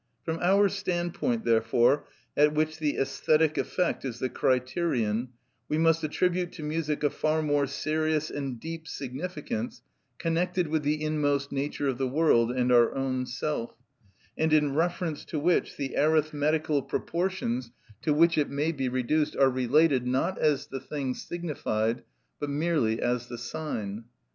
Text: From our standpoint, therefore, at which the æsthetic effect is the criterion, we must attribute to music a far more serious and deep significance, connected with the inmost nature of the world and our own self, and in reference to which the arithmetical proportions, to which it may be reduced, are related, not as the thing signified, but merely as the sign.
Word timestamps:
From 0.25 0.39
our 0.41 0.67
standpoint, 0.67 1.45
therefore, 1.45 2.07
at 2.35 2.55
which 2.55 2.79
the 2.79 2.95
æsthetic 2.95 3.55
effect 3.55 4.03
is 4.03 4.17
the 4.17 4.29
criterion, 4.29 5.27
we 5.69 5.77
must 5.77 6.03
attribute 6.03 6.51
to 6.53 6.63
music 6.63 7.03
a 7.03 7.11
far 7.11 7.43
more 7.43 7.67
serious 7.67 8.31
and 8.31 8.59
deep 8.59 8.87
significance, 8.87 9.83
connected 10.17 10.67
with 10.69 10.81
the 10.81 11.03
inmost 11.03 11.51
nature 11.51 11.87
of 11.87 11.99
the 11.99 12.07
world 12.07 12.51
and 12.51 12.71
our 12.71 12.95
own 12.95 13.27
self, 13.27 13.75
and 14.35 14.51
in 14.51 14.73
reference 14.73 15.23
to 15.25 15.37
which 15.39 15.77
the 15.77 15.95
arithmetical 15.95 16.81
proportions, 16.81 17.69
to 18.01 18.11
which 18.11 18.39
it 18.39 18.49
may 18.49 18.71
be 18.71 18.89
reduced, 18.89 19.35
are 19.35 19.51
related, 19.51 20.07
not 20.07 20.35
as 20.39 20.65
the 20.65 20.79
thing 20.79 21.13
signified, 21.13 22.01
but 22.39 22.49
merely 22.49 22.99
as 22.99 23.27
the 23.27 23.37
sign. 23.37 24.05